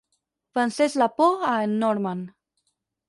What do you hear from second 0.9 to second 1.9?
la por a en